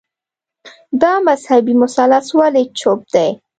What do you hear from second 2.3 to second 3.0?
ولي چوپ